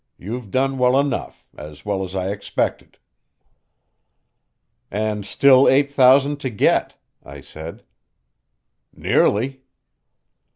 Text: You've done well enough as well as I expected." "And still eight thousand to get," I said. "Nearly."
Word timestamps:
You've 0.17 0.49
done 0.49 0.79
well 0.79 0.99
enough 0.99 1.47
as 1.55 1.85
well 1.85 2.03
as 2.03 2.15
I 2.15 2.31
expected." 2.31 2.97
"And 4.89 5.27
still 5.27 5.69
eight 5.69 5.91
thousand 5.91 6.39
to 6.39 6.49
get," 6.49 6.95
I 7.23 7.41
said. 7.41 7.83
"Nearly." 8.91 9.61